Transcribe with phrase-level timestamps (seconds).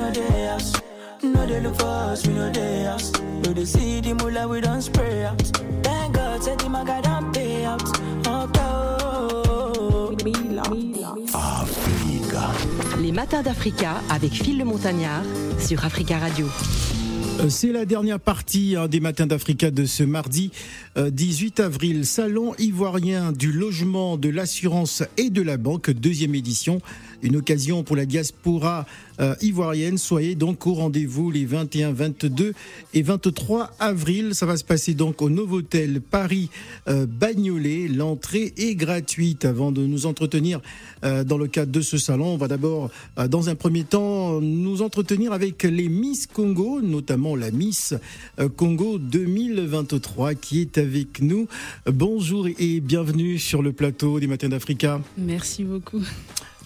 [0.00, 0.72] No day us.
[1.22, 3.12] No they look for us, we know they us.
[3.44, 5.42] No they see the mula, we don't spray out.
[5.82, 7.82] Thank God, say the maga don't pay out.
[13.00, 15.22] Les matins d'Africa avec Phil le Montagnard
[15.58, 16.46] sur Africa Radio.
[17.40, 20.50] Euh, C'est la dernière partie hein, des matins d'Africa de ce mardi
[20.96, 22.06] euh, 18 avril.
[22.06, 26.80] Salon ivoirien du logement, de l'assurance et de la banque, deuxième édition.
[27.22, 28.86] Une occasion pour la diaspora
[29.20, 29.98] euh, ivoirienne.
[29.98, 32.54] Soyez donc au rendez-vous les 21, 22
[32.94, 34.34] et 23 avril.
[34.34, 36.48] Ça va se passer donc au Novotel Paris
[36.88, 37.88] euh, Bagnolet.
[37.88, 39.44] L'entrée est gratuite.
[39.44, 40.60] Avant de nous entretenir
[41.04, 42.90] euh, dans le cadre de ce salon, on va d'abord,
[43.28, 47.94] dans un premier temps, nous entretenir avec les Miss Congo, notamment la Miss
[48.56, 51.46] Congo 2023 qui est avec nous.
[51.86, 55.00] Bonjour et bienvenue sur le plateau des Matins d'Africa.
[55.18, 56.02] Merci beaucoup.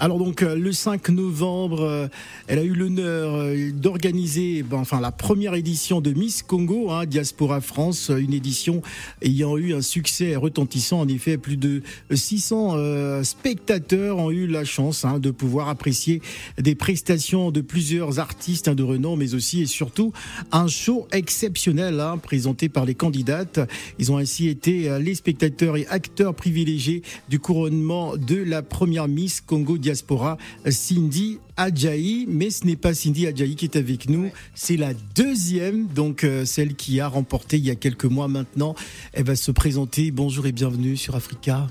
[0.00, 2.08] Alors donc euh, le 5 novembre, euh,
[2.48, 7.06] elle a eu l'honneur euh, d'organiser ben, enfin la première édition de Miss Congo hein,
[7.06, 8.82] Diaspora France, une édition
[9.22, 14.64] ayant eu un succès retentissant en effet plus de 600 euh, spectateurs ont eu la
[14.64, 16.20] chance hein, de pouvoir apprécier
[16.58, 20.12] des prestations de plusieurs artistes hein, de renom mais aussi et surtout
[20.50, 23.60] un show exceptionnel hein, présenté par les candidates.
[24.00, 29.40] Ils ont ainsi été les spectateurs et acteurs privilégiés du couronnement de la première Miss
[29.40, 30.38] Congo Diaspora,
[30.70, 32.24] Cindy Adjaï.
[32.26, 36.46] Mais ce n'est pas Cindy Adjaï qui est avec nous, c'est la deuxième, donc euh,
[36.46, 38.74] celle qui a remporté il y a quelques mois maintenant.
[39.12, 40.10] Elle va se présenter.
[40.10, 41.66] Bonjour et bienvenue sur Africa.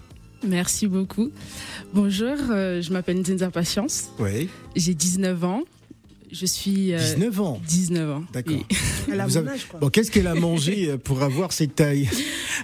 [0.47, 1.31] Merci beaucoup.
[1.93, 4.09] Bonjour, euh, je m'appelle Nzinza Patience.
[4.19, 5.63] Oui, J'ai 19 ans.
[6.31, 6.93] Je suis.
[6.93, 7.61] euh, 19 ans.
[7.67, 8.23] 19 ans.
[8.31, 8.53] D'accord.
[8.55, 8.65] oui.
[9.11, 9.79] Elle a mon âge, quoi.
[9.79, 12.09] Bon, qu'est-ce qu'elle a mangé euh, pour avoir cette taille?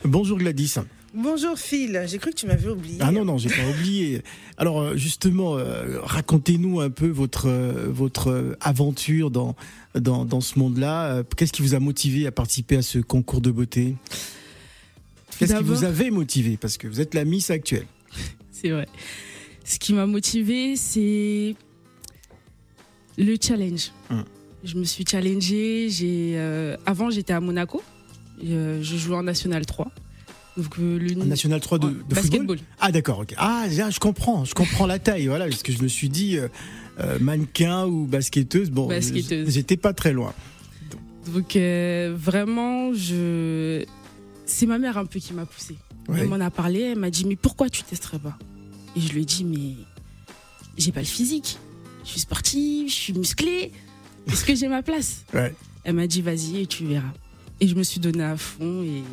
[0.04, 0.76] Bonjour Gladys.
[1.14, 2.98] Bonjour Phil, j'ai cru que tu m'avais oublié.
[3.00, 4.22] Ah non, non, j'ai pas oublié.
[4.58, 9.56] Alors euh, justement, euh, racontez-nous un peu votre, euh, votre aventure dans,
[9.96, 11.24] dans, dans ce monde-là.
[11.36, 13.96] Qu'est-ce qui vous a motivé à participer à ce concours de beauté?
[15.40, 16.58] Qu'est-ce qui vous avait motivé?
[16.58, 17.88] Parce que vous êtes la Miss actuelle.
[18.52, 18.88] C'est vrai.
[19.64, 21.56] Ce qui m'a motivé, c'est
[23.20, 23.92] le challenge.
[24.10, 24.24] Hum.
[24.64, 25.90] Je me suis challengée.
[25.90, 27.82] J'ai euh, avant j'étais à Monaco.
[28.44, 29.92] Euh, je jouais en National 3.
[30.60, 32.60] Donc le National 3 de, de football basketball.
[32.82, 33.34] Ah d'accord, ok.
[33.38, 36.50] Ah, je comprends, je comprends la taille, voilà, parce que je me suis dit euh,
[37.00, 39.50] euh, mannequin ou basketteuse, bon, Basketteuse.
[39.50, 40.34] j'étais pas très loin.
[41.34, 43.86] Donc euh, vraiment, je
[44.46, 45.78] c'est ma mère un peu qui m'a poussée.
[46.10, 46.20] Ouais.
[46.22, 48.38] Elle m'en a parlé, elle m'a dit mais pourquoi tu testerais pas?
[48.98, 49.76] Et je lui ai dit mais
[50.78, 51.58] j'ai pas le physique.
[52.04, 53.72] Je suis sportive, je suis musclée.
[54.30, 55.24] Est-ce que j'ai ma place?
[55.34, 55.56] Ouais.
[55.86, 57.14] Elle m'a dit vas-y et tu verras.
[57.62, 59.04] Et je me suis donné à fond et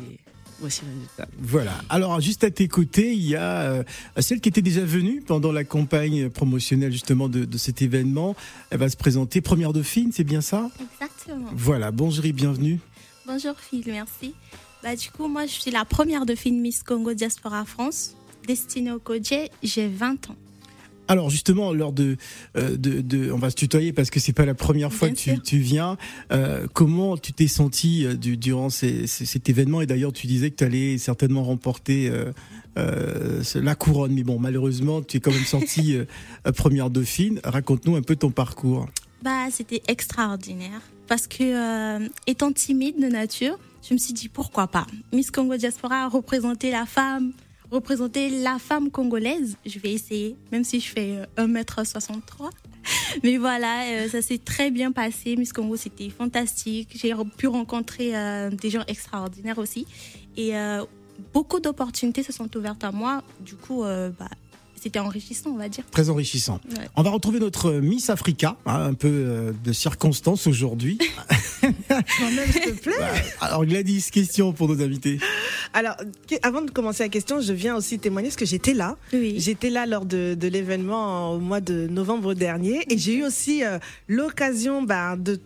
[0.59, 1.27] voici le résultat.
[1.39, 1.73] Voilà.
[1.89, 3.83] Alors, juste à tes côtés, il y a euh,
[4.19, 8.35] celle qui était déjà venue pendant la campagne promotionnelle justement de, de cet événement.
[8.69, 10.69] Elle va se présenter première dauphine, c'est bien ça?
[10.79, 11.49] Exactement.
[11.53, 11.91] Voilà.
[11.91, 12.79] Bonjour et bienvenue.
[13.25, 14.33] Bonjour Phil, merci.
[14.83, 18.15] Bah, du coup, moi, je suis la première film Miss Congo Diaspora France,
[18.47, 19.49] destinée au Kodje.
[19.63, 20.35] J'ai 20 ans.
[21.07, 22.17] Alors justement, lors de,
[22.57, 25.35] euh, de, de- on va se tutoyer parce que c'est pas la première fois Bien
[25.35, 25.97] que tu, viens.
[26.31, 29.81] Euh, comment tu t'es senti euh, du- durant ces- ces- cet événement?
[29.81, 32.09] Et d'ailleurs, tu disais que tu allais certainement remporter
[32.77, 34.13] euh, la couronne.
[34.13, 35.97] Mais bon, malheureusement, tu es quand même sortie
[36.55, 37.39] première dauphine.
[37.43, 38.87] Raconte-nous un peu ton parcours.
[39.23, 40.81] Bah, c'était extraordinaire.
[41.07, 43.57] Parce que, étant timide de nature,
[43.87, 44.85] je me suis dit pourquoi pas?
[45.13, 47.31] Miss Congo Diaspora a représenté la femme,
[47.71, 49.57] représenter la femme congolaise.
[49.65, 52.49] Je vais essayer, même si je fais euh, 1m63.
[53.23, 55.35] Mais voilà, euh, ça s'est très bien passé.
[55.35, 56.89] Miss Congo, c'était fantastique.
[56.95, 59.85] J'ai pu rencontrer euh, des gens extraordinaires aussi.
[60.35, 60.83] Et euh,
[61.33, 63.23] beaucoup d'opportunités se sont ouvertes à moi.
[63.39, 64.29] Du coup, euh, bah,
[64.81, 65.83] c'était enrichissant, on va dire.
[65.91, 66.59] Très enrichissant.
[66.71, 66.87] Ouais.
[66.95, 70.97] On va retrouver notre Miss Africa, hein, un peu euh, de circonstance aujourd'hui.
[71.61, 72.93] Quand même, s'il te plaît.
[73.41, 75.19] Alors Gladys, question pour nos invités.
[75.73, 75.95] Alors,
[76.29, 78.95] que- avant de commencer la question, je viens aussi témoigner parce que j'étais là.
[79.13, 79.35] Oui.
[79.39, 83.63] J'étais là lors de, de l'événement au mois de novembre dernier et j'ai eu aussi
[83.63, 85.39] euh, l'occasion bah, de,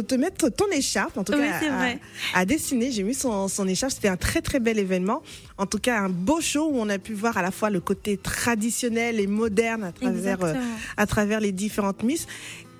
[0.00, 1.98] te mettre ton écharpe, en tout Oui, cas c'est à, vrai.
[2.34, 2.90] à dessiner.
[2.90, 3.92] J'ai mis son, son écharpe.
[3.92, 5.22] C'était un très très bel événement.
[5.62, 7.78] En tout cas, un beau show où on a pu voir à la fois le
[7.78, 10.54] côté traditionnel et moderne à travers, euh,
[10.96, 12.26] à travers les différentes Miss.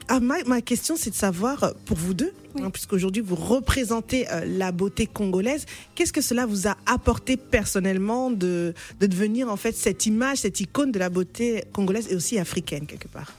[0.08, 2.62] Ah, ma, ma question, c'est de savoir, euh, pour vous deux, Oui.
[2.64, 5.64] hein, puisqu'aujourd'hui vous représentez euh, la beauté congolaise,
[5.94, 10.58] qu'est-ce que cela vous a apporté personnellement de, de devenir en fait cette image, cette
[10.58, 13.32] icône de la beauté congolaise et aussi africaine quelque part?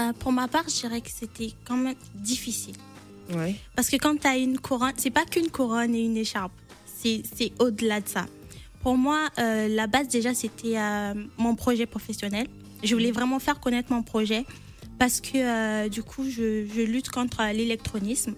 [0.00, 2.74] Euh, pour ma part, je dirais que c'était quand même difficile.
[3.36, 3.54] Oui.
[3.76, 6.50] Parce que quand tu as une couronne, c'est pas qu'une couronne et une écharpe,
[7.00, 8.26] c'est au-delà de ça.
[8.84, 12.46] Pour moi, euh, la base déjà, c'était euh, mon projet professionnel.
[12.82, 14.44] Je voulais vraiment faire connaître mon projet
[14.98, 18.34] parce que euh, du coup, je, je lutte contre l'électronisme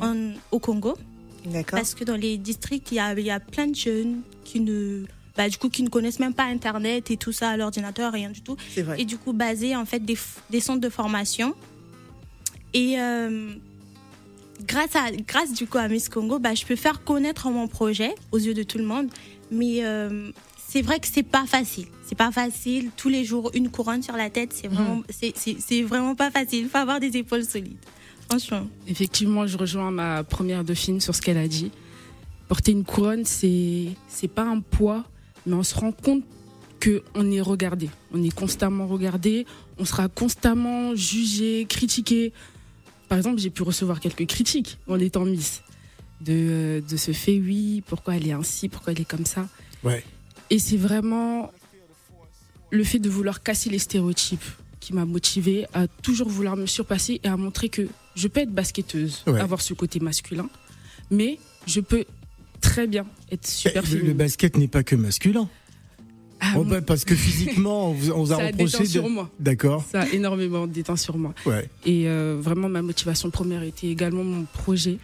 [0.00, 0.96] en- au Congo.
[1.44, 1.78] D'accord.
[1.78, 4.60] Parce que dans les districts, il y a, il y a plein de jeunes qui
[4.60, 5.04] ne,
[5.36, 8.40] bah, du coup, qui ne connaissent même pas Internet et tout ça, l'ordinateur, rien du
[8.40, 8.56] tout.
[8.78, 9.02] Vrai.
[9.02, 10.16] Et du coup, basé en fait des,
[10.60, 11.54] centres de formation.
[12.72, 13.52] Et euh,
[14.66, 18.14] grâce, à, grâce du coup à Miss Congo, bah, je peux faire connaître mon projet
[18.32, 19.10] aux yeux de tout le monde.
[19.50, 20.30] Mais euh,
[20.68, 21.86] c'est vrai que c'est pas facile.
[22.06, 22.90] C'est pas facile.
[22.96, 26.30] Tous les jours, une couronne sur la tête, c'est vraiment, c'est- c'est c'est vraiment pas
[26.30, 26.60] facile.
[26.64, 27.76] Il faut avoir des épaules solides.
[28.28, 28.66] Franchement.
[28.86, 31.70] Effectivement, je rejoins ma première dauphine sur ce qu'elle a dit.
[32.48, 35.04] Porter une couronne, c'est c'est pas un poids,
[35.46, 36.22] mais on se rend compte
[36.78, 37.90] que on est regardé.
[38.12, 39.46] On est constamment regardé.
[39.78, 42.32] On sera constamment jugé, critiqué.
[43.08, 45.62] Par exemple, j'ai pu recevoir quelques critiques en étant Miss
[46.20, 47.38] de de ce fait.
[47.38, 49.48] Oui, pourquoi elle est ainsi, pourquoi elle est comme ça.
[49.84, 50.04] Ouais.
[50.50, 51.50] Et c'est vraiment
[52.70, 54.44] le fait de vouloir casser les stéréotypes
[54.80, 57.82] qui m'a motivée à toujours vouloir me surpasser et à montrer que
[58.14, 59.40] je peux être basketteuse, Ouais.
[59.40, 60.48] avoir ce côté masculin,
[61.10, 62.04] mais je peux
[62.60, 65.48] très bien être super Eh, le, le basket n'est pas que masculin.
[66.42, 68.78] Ah, Oh, bah, parce que physiquement, on vous, on a ça reproché.
[68.78, 69.30] de- sur moi.
[69.38, 69.84] D'accord.
[69.92, 71.34] Ça a énormément déteint sur moi.
[71.44, 71.68] Ouais.
[71.84, 74.98] Et euh, vraiment, ma motivation première était également mon projet.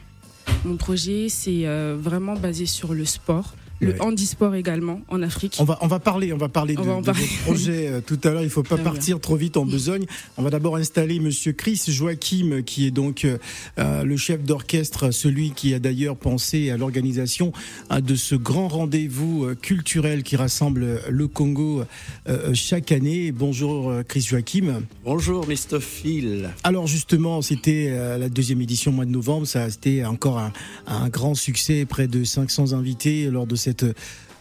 [0.67, 4.01] Mon projet, c'est euh, vraiment basé sur le sport, le Ouais.
[4.01, 5.57] handisport également en Afrique.
[5.61, 7.21] On va, on va parler, on va parler On de, va de parler.
[7.27, 8.43] votre projet euh, tout à l'heure.
[8.43, 8.85] Il faut pas bien.
[8.85, 10.07] partir trop vite en besogne.
[10.39, 13.39] On va d'abord installer Monsieur Chris Joachim, qui est donc euh,
[13.79, 17.53] euh, le chef d'orchestre, celui qui a d'ailleurs pensé à l'organisation
[17.91, 21.83] hein, de ce grand rendez-vous culturel qui rassemble le Congo
[22.29, 23.33] euh, chaque année.
[23.33, 24.83] Bonjour Chris Joachim.
[25.05, 25.81] Bonjour Mr.
[25.81, 26.51] Phil.
[26.65, 29.47] Alors justement, c'était euh, la deuxième édition au mois de novembre.
[29.47, 30.53] Ça, c'était encore un,
[30.87, 33.93] un grand succès, près de 500 invités lors de cette euh,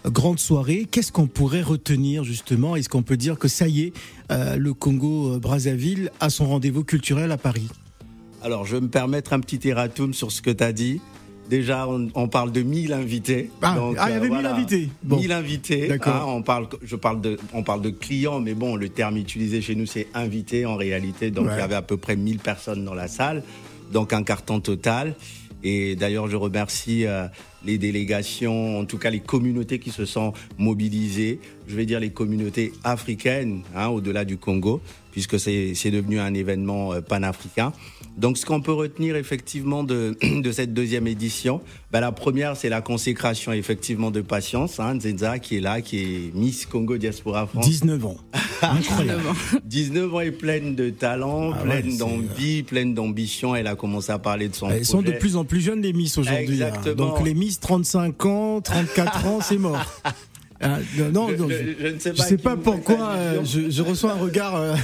[0.06, 0.86] grande soirée.
[0.89, 2.75] Qu'est-ce qu'on pourrait retenir justement?
[2.75, 3.94] Est-ce qu'on peut dire que ça y est,
[4.31, 7.68] euh, le Congo euh, Brazzaville a son rendez-vous culturel à Paris?
[8.44, 11.01] Alors, je vais me permettre un petit erratum sur ce que tu as dit.
[11.50, 13.50] Déjà, on, on parle de 1000 invités.
[13.63, 14.56] Ah, Donc, ah, il y avait 1000 voilà.
[14.56, 14.89] invités.
[15.04, 15.18] Bon.
[15.18, 15.88] 1000 invités.
[15.88, 16.16] D'accord.
[16.16, 19.62] hein, on parle, je parle de, on parle de clients, mais bon, le terme utilisé
[19.62, 21.31] chez nous, c'est invité en réalité.
[21.31, 21.54] Donc, Ouais.
[21.56, 23.42] il y avait à peu près 1000 personnes dans la salle.
[23.92, 25.16] Donc, un carton total.
[25.63, 27.25] Et d'ailleurs, je remercie euh,
[27.65, 31.39] les délégations, en tout cas les communautés qui se sont mobilisées.
[31.67, 34.81] Je vais dire les communautés africaines, hein, au-delà du Congo,
[35.12, 37.73] puisque c'est devenu un événement euh, panafricain.
[38.17, 42.69] Donc, ce qu'on peut retenir effectivement de, de cette deuxième édition, ben, la première, c'est
[42.69, 47.47] la consécration effectivement de Patience, hein, Nzenza, qui est là, qui est Miss Congo Diaspora
[47.47, 47.65] France.
[47.65, 48.17] 19 ans.
[48.62, 49.23] Incroyable.
[49.65, 53.56] 19 ans et pleine de talent, Ah pleine d'envie, pleine d'ambition.
[53.56, 55.19] Elle a commencé à parler de son Elles sont de projet.
[55.19, 56.63] plus en plus jeunes les Miss aujourd'hui.
[56.63, 56.67] hein.
[56.73, 57.15] Exactement.
[57.15, 59.85] Donc les Miss 35 ans, 34 ans, c'est mort.
[60.61, 60.79] Ah,
[61.11, 62.71] non, Je- non, je- je- je ne sais Je pas sais qui pas vous fait
[62.71, 64.75] pourquoi euh, je, je reçois un regard euh,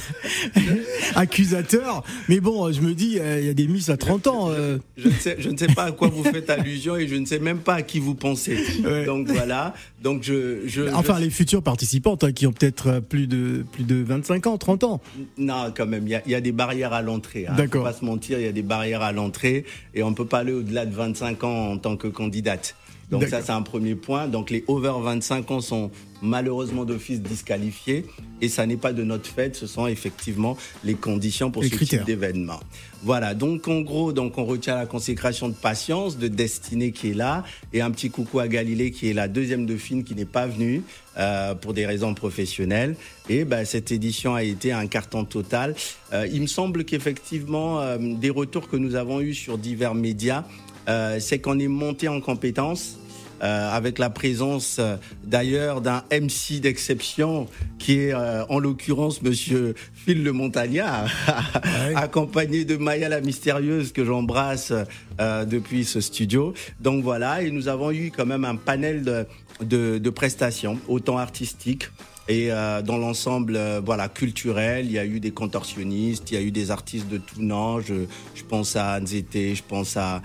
[1.14, 4.50] accusateur, mais bon, je me dis, euh, il y a des Miss à 30 ans.
[4.50, 4.78] euh.
[4.96, 7.24] Je ne, sais, je ne sais pas à quoi vous faites allusion et je ne
[7.26, 8.56] sais même pas à qui vous pensez.
[8.84, 9.04] Ouais.
[9.06, 9.74] Donc voilà.
[10.02, 10.66] Donc je.
[10.66, 13.96] je Enfin, je- les futures participantes hein, qui ont peut-être euh, plus de, plus de
[14.02, 15.00] 25 ans, 30 ans.
[15.38, 17.46] Non, quand même, il y a, il y a des barrières à l'entrée.
[17.48, 17.54] Hein.
[17.56, 17.82] D'accord.
[17.86, 19.64] Faut pas se mentir, il y a des barrières à l'entrée
[19.94, 22.74] et on ne peut pas aller au-delà de 25 ans en tant que candidate.
[23.12, 24.26] Donc ça, c'est un premier point.
[24.26, 25.90] Donc les over 25 ans sont
[26.22, 28.06] malheureusement d'office disqualifiés
[28.40, 31.74] et ça n'est pas de notre fait, ce sont effectivement les conditions pour Les ce
[31.74, 32.00] critères.
[32.00, 32.60] type d'événement.
[33.02, 37.14] Voilà, donc en gros, donc on retient la consécration de patience, de destinée qui est
[37.14, 40.46] là et un petit coucou à Galilée qui est la deuxième dauphine qui n'est pas
[40.46, 40.82] venue
[41.18, 42.94] euh, pour des raisons professionnelles.
[43.28, 45.74] Et ben, cette édition a été un carton total.
[46.12, 50.44] Euh, il me semble qu'effectivement, euh, des retours que nous avons eus sur divers médias,
[50.88, 52.98] euh, c'est qu'on est monté en compétences.
[53.42, 59.74] Euh, avec la présence euh, d'ailleurs d'un MC d'exception qui est euh, en l'occurrence Monsieur
[59.94, 61.10] Phil Le Montagnard,
[61.96, 64.72] accompagné de Maya la mystérieuse que j'embrasse
[65.18, 66.54] depuis ce studio.
[66.80, 69.26] Donc voilà, et nous avons eu quand même un panel de,
[69.60, 71.88] de, de prestations, autant artistiques
[72.32, 76.36] et euh, dans l'ensemble, euh, voilà, culturel, il y a eu des contorsionnistes, il y
[76.38, 77.78] a eu des artistes de tout nom.
[77.80, 80.22] Je, je pense à Nzete, je pense à,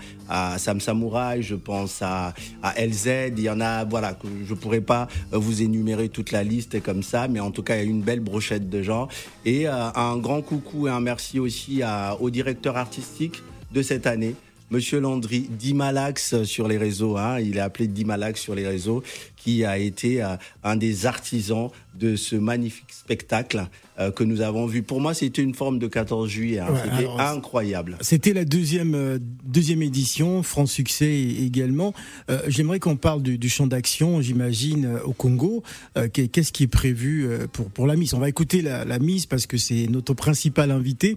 [0.56, 2.32] Sam Samurai, je pense à,
[2.78, 3.34] LZ.
[3.36, 6.82] Il y en a, voilà, que je pourrais pas euh, vous énumérer toute la liste
[6.82, 9.08] comme ça, mais en tout cas, il y a eu une belle brochette de gens.
[9.44, 11.82] Et un grand coucou et un merci aussi
[12.20, 14.34] au directeur artistique de cette année.
[14.70, 19.02] Monsieur Landry, Dimalax sur les réseaux, hein, il est appelé Dimalax sur les réseaux,
[19.42, 21.68] qui a été euh, un des artisans
[21.98, 23.66] de ce magnifique spectacle
[23.98, 24.82] euh, que nous avons vu.
[24.82, 26.60] Pour moi, c'était une forme de 14 juillet.
[26.60, 26.68] hein.
[26.72, 27.96] Ouais, c'était incroyable.
[28.00, 31.92] C'était la deuxième, euh, deuxième édition, franc succès également.
[32.30, 35.62] Euh, J'aimerais qu'on parle du, du champ d'action, j'imagine, au Congo.
[35.96, 38.98] Euh, qu'est- Qu'est-ce qui est prévu pour, pour la Miss On va écouter la, la
[39.00, 41.16] Miss parce que c'est notre principal invité,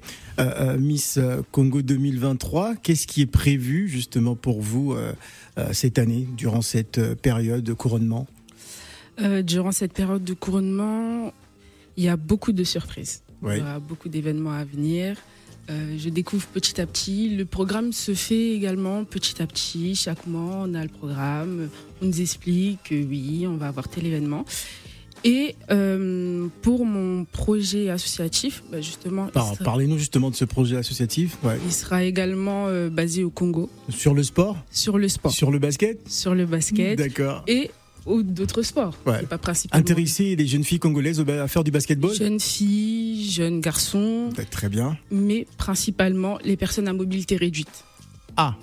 [0.79, 1.19] Miss
[1.51, 2.75] Congo 2023.
[2.81, 4.95] Qu'est-ce qui est prévu justement pour vous
[5.73, 8.20] cette année, durant cette période de couronnement?
[9.21, 11.33] Euh, durant cette période de couronnement,
[11.97, 13.21] il y a beaucoup de surprises.
[13.43, 15.17] Il y a beaucoup d'événements à venir.
[15.69, 17.35] Euh, je découvre petit à petit.
[17.35, 19.95] Le programme se fait également petit à petit.
[19.95, 21.69] Chaque mois, on a le programme.
[22.01, 24.45] On nous explique que oui, on va avoir tel événement.
[25.23, 30.45] Et euh, pour mon projet associatif, bah, justement, il Par- sera, Parlez-nous justement de ce
[30.45, 31.37] projet associatif.
[31.43, 31.59] Ouais.
[31.63, 34.57] il sera également euh, basé au Congo, Sur le sport?
[34.71, 35.99] Sur le sport, Sur le basket?
[36.09, 37.43] Sur le basket D'accord.
[37.47, 37.69] et
[38.05, 38.98] d'autres sports.
[39.05, 39.24] Ouais.
[39.24, 42.13] Pas principalement Intéresser les jeunes filles congolaises à faire du basketball?
[42.13, 44.98] Jeunes filles, jeunes garçons, Bah, Très bien.
[45.12, 47.84] mais principalement les personnes à mobilité réduite.
[48.38, 48.55] Ah,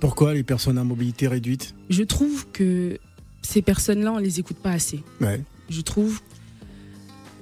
[0.00, 1.74] pourquoi les personnes à mobilité réduite?
[1.88, 2.98] Je trouve que
[3.42, 5.02] ces personnes-là, on les écoute pas assez.
[5.20, 5.40] ouais.
[5.70, 6.20] Je trouve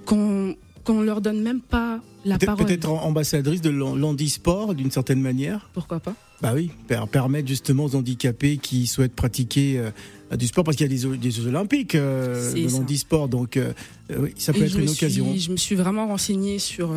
[0.07, 2.67] qu'on qu'on leur donne même pas la Peut-être parole.
[2.67, 6.15] peut-être ambassadrice de l'han- l'handisport d'une certaine manière Pourquoi pas?
[6.43, 10.85] Bah oui, per- permettre justement aux handicapés qui souhaitent pratiquer euh, du sport, parce qu'il
[10.91, 13.73] y a des, Jeux Olympiques euh, de l'handisport, donc euh,
[14.11, 15.31] euh, oui, ça peut Et être une occasion.
[15.31, 16.93] Suis, je me suis vraiment renseignée sur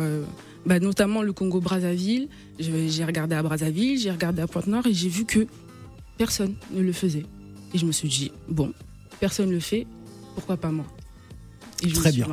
[0.64, 2.28] bah, notamment le Congo-Brazzaville.
[2.58, 5.46] J'ai regardé à Brazzaville, j'ai regardé à Pointe-Noire et j'ai vu que
[6.18, 7.24] personne ne le faisait.
[7.72, 8.72] Et je me suis dit, bon,
[9.20, 9.86] personne ne le fait,
[10.34, 10.86] pourquoi pas moi?
[11.82, 12.26] Et je Très bien.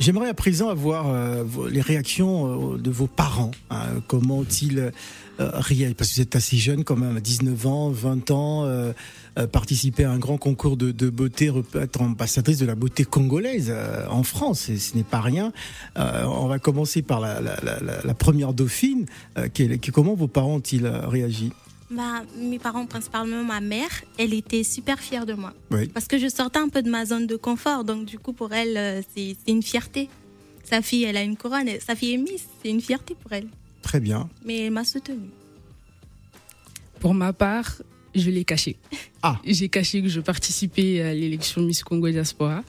[0.00, 3.52] J'aimerais à présent avoir euh, les réactions de vos parents.
[3.70, 4.02] hein.
[4.08, 4.92] comment ont-ils
[5.40, 8.92] euh, réagi Parce que vous êtes assez jeune quand même, 19 ans, 20 ans, euh,
[9.38, 13.72] euh, participer à un grand concours de, de beauté, être ambassadrice de la beauté congolaise
[14.10, 15.52] en France, et ce n'est pas rien.
[15.96, 19.06] On va commencer par la, la- la- la- la première dauphine.
[19.92, 21.52] Comment vos parents ont-ils réagi?
[21.90, 25.54] Bah, mes parents, principalement ma mère, elle était super fière de moi.
[25.70, 25.88] Oui.
[25.88, 27.84] Parce que je sortais un peu de ma zone de confort.
[27.84, 30.10] Donc, du coup, pour elle, c'est une fierté.
[30.64, 31.68] Sa fille, elle a une couronne.
[31.86, 32.44] Sa fille est Miss.
[32.62, 33.46] C'est une fierté pour elle.
[33.82, 34.28] Très bien.
[34.44, 35.30] Mais elle m'a soutenue.
[37.00, 37.80] Pour ma part,
[38.14, 38.76] je l'ai caché.
[39.20, 39.40] Ah.
[39.44, 42.62] J'ai caché que je participais à l'élection Miss Congo Diaspora.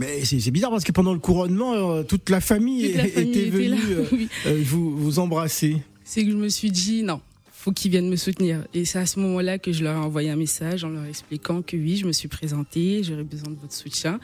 [0.00, 3.20] Mais c'est bizarre parce que pendant le couronnement, euh, toute la famille, Toute la était
[3.22, 3.76] famille était là.
[3.76, 4.28] venue Oui.
[4.46, 5.76] euh, vous, vous embrasser.
[6.02, 7.20] C'est que je me suis dit non,
[7.52, 8.66] faut qu'ils viennent me soutenir.
[8.74, 11.62] Et c'est à ce moment-là que je leur ai envoyé un message en leur expliquant
[11.62, 14.18] que oui, je me suis présentée, j'aurais besoin de votre soutien.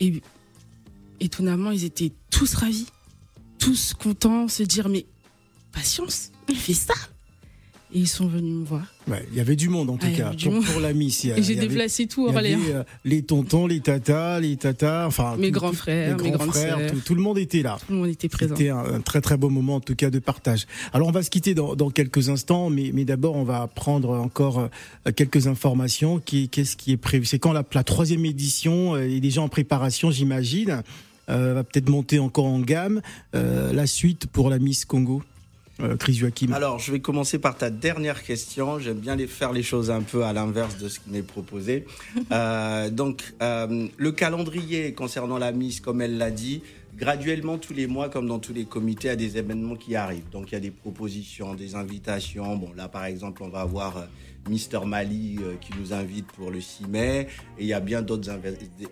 [0.00, 0.20] Et
[1.20, 2.86] étonnamment, ils étaient tous ravis,
[3.58, 5.04] tous contents, se dire mais
[5.72, 6.94] patience, fais ça.
[7.94, 8.84] Et ils sont venus me voir.
[9.06, 11.24] Ouais, il y avait du monde en tout Ah, il cas pour, pour la Miss.
[11.24, 14.40] il y a- Et j'ai il déplacé tout il avait, euh, les tontons, les tatas,
[14.40, 17.38] les tatas, enfin Mes tout- grands frères, les mes grands frères, tout, tout le monde
[17.38, 17.78] était là.
[17.86, 18.54] Tout le monde était présent.
[18.54, 20.66] C'était un, un très très beau moment en tout cas de partage.
[20.92, 24.10] Alors on va se quitter dans, dans quelques instants, mais, mais d'abord on va prendre
[24.10, 24.58] encore
[25.06, 26.20] euh, quelques informations.
[26.20, 27.24] Qu'est-ce qui est prévu?
[27.24, 30.82] C'est quand la, la troisième édition euh, est déjà en préparation, j'imagine.
[31.28, 33.00] Euh, va peut-être monter encore en gamme.
[33.34, 35.22] Euh, la suite pour la Miss Congo,
[35.80, 36.52] euh, Chris Joachim.
[36.52, 38.80] Alors, je vais commencer par ta dernière question.
[38.80, 41.84] J'aime bien les, faire les choses un peu à l'inverse de ce qui m'est proposé.
[42.32, 46.62] Euh, donc, euh, le calendrier concernant la Miss, comme elle l'a dit,
[46.96, 49.96] graduellement, tous les mois, comme dans tous les comités, il y a des événements qui
[49.96, 50.28] arrivent.
[50.30, 52.56] Donc, il y a des propositions, des invitations.
[52.56, 54.08] Bon, là, par exemple, on va avoir
[54.48, 57.28] Mister Mali euh, qui nous invite pour le 6 mai.
[57.58, 58.30] Et il y a bien d'autres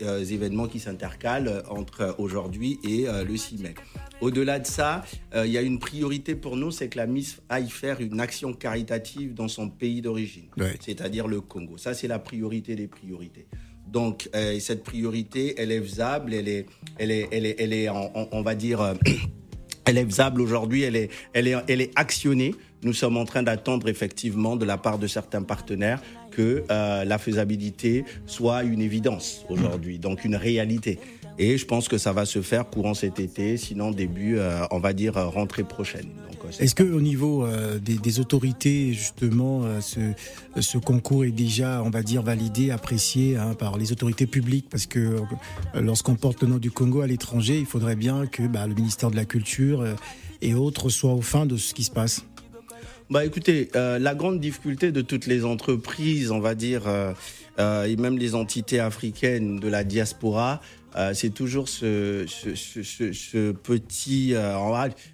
[0.02, 3.74] euh, événements qui s'intercalent euh, entre aujourd'hui et le 6 mai.
[4.20, 7.68] Au-delà de ça, il y a une priorité pour nous, c'est que la Miss aille
[7.68, 10.74] faire une action caritative dans son pays d'origine, Ouais.
[10.80, 11.76] c'est-à-dire le Congo.
[11.76, 13.46] Ça, c'est la priorité des priorités.
[13.86, 16.66] Donc, cette priorité, elle est faisable, elle est,
[16.98, 18.94] elle est, elle est, elle est en- on va dire,
[19.84, 22.54] elle est faisable aujourd'hui, elle est, elle, est, elle est actionnée.
[22.86, 26.00] Nous sommes en train d'attendre effectivement de la part de certains partenaires
[26.30, 31.00] que euh, la faisabilité soit une évidence aujourd'hui, donc une réalité.
[31.36, 34.78] Et je pense que ça va se faire courant cet été, sinon début, euh, on
[34.78, 36.06] va dire, euh, rentrée prochaine.
[36.60, 37.44] Est-ce que au niveau
[37.80, 43.90] des, autorités, justement, ce, concours est déjà, on va dire, validé, apprécié hein, par les
[43.90, 44.66] autorités publiques?
[44.70, 45.22] Parce que
[45.74, 49.10] lorsqu'on porte le nom du Congo à l'étranger, il faudrait bien que bah, le ministère
[49.10, 49.84] de la Culture
[50.40, 52.24] et autres soient au fin de ce qui se passe.
[53.08, 57.12] Bah écoutez, euh, la grande difficulté de toutes les entreprises, on va dire, euh,
[57.60, 60.60] euh, et même les entités africaines de la diaspora,
[60.96, 64.56] euh, c'est toujours ce, ce, ce, ce- ce petit, euh,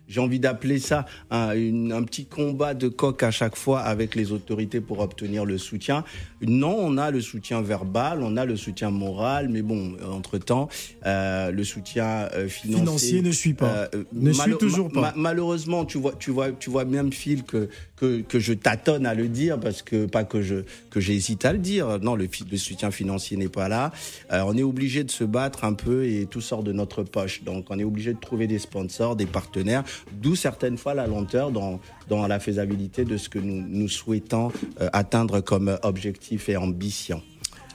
[0.08, 4.14] j'ai envie d'appeler ça un, une- un petit combat de coq à chaque fois avec
[4.14, 6.04] les autorités pour obtenir le soutien.
[6.40, 10.68] Non, on a le soutien verbal, on a le soutien moral, mais bon, entre-temps,
[11.06, 13.88] euh, le soutien financier, Financier ne suit pas.
[14.12, 15.00] Ne suit toujours pas.
[15.00, 19.06] ma- malheureusement, tu vois, tu vois, tu vois même Phil que, que que je tâtonne
[19.06, 20.56] à le dire parce que pas que je
[20.90, 21.98] que j'hésite à le dire.
[22.00, 23.92] Non, le, soutien financier n'est pas là.
[24.30, 27.42] On est obligé de se battre un peu et tout sort de notre poche.
[27.44, 29.84] Donc, on est obligé de trouver des sponsors, des partenaires.
[30.22, 34.50] D'où certaines fois la lenteur dans dans la faisabilité de ce que nous nous souhaitons
[34.80, 37.22] euh, atteindre comme objectif et ambition.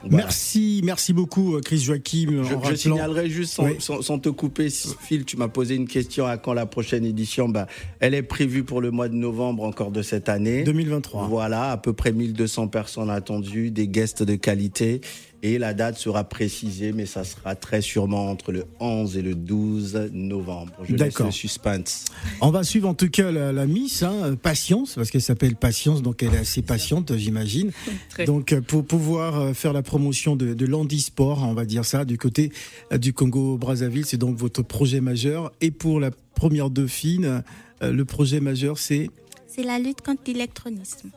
[0.04, 0.26] Voilà.
[0.26, 2.44] Merci, merci beaucoup, euh, Chris Joachim.
[2.44, 3.76] Je, je signalerai juste sans, Oui.
[3.80, 7.48] sans- sans te couper, Phil, tu m'as posé une question à quand la prochaine édition.
[7.48, 7.66] Bah,
[7.98, 10.62] elle est prévue pour le mois de novembre encore de cette année.
[10.62, 11.26] 2023.
[11.26, 15.00] Voilà, à peu près 1200 personnes attendues, des guests de qualité.
[15.42, 19.36] Et la date sera précisée, mais ça sera très sûrement entre le 11 et le
[19.36, 20.72] 12 novembre.
[20.82, 21.26] Je laisse D'accord.
[21.26, 22.06] le suspense.
[22.40, 26.02] On va suivre en tout cas la, la Miss, hein, Patience, parce qu'elle s'appelle Patience,
[26.02, 27.70] donc elle est assez patiente, j'imagine.
[28.10, 28.24] Très.
[28.24, 32.04] Donc euh, pour pouvoir euh, faire la promotion de, de l'handisport, on va dire ça,
[32.04, 32.50] du côté
[32.92, 35.52] euh, du Congo-Brazzaville, c'est donc votre projet majeur.
[35.60, 37.42] Et pour la première dauphine,
[37.80, 39.10] le projet majeur, c'est?
[39.46, 41.10] C'est la lutte contre l'électronisme.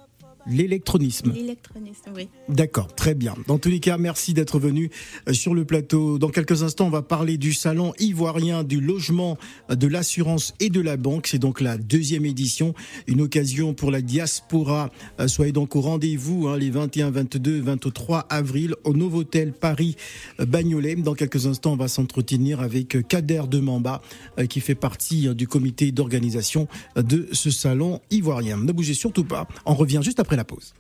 [0.48, 1.32] L'électronisme.
[1.34, 2.30] L'électronisme, oui.
[2.50, 3.34] D'accord, très bien.
[3.48, 4.90] Dans tous les cas, merci d'être venu
[5.28, 6.18] euh, sur le plateau.
[6.18, 9.38] Dans quelques instants, on va parler du salon ivoirien du logement,
[9.70, 11.28] euh, de l'assurance et de la banque.
[11.28, 12.74] C'est donc la deuxième édition,
[13.08, 14.92] une occasion pour la diaspora.
[15.20, 19.96] Euh, Soyez donc au rendez-vous hein, les 21, 22, 23 avril au Novotel Paris
[20.40, 20.96] Bagnolet.
[20.96, 24.02] Dans quelques instants, on va s'entretenir avec Kader Demamba
[24.50, 28.58] qui fait partie euh, du comité d'organisation de ce salon ivoirien.
[28.58, 29.48] Ne bougez surtout pas.
[29.66, 30.74] On revient juste après la pause.